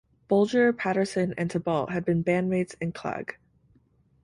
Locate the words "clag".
2.91-3.35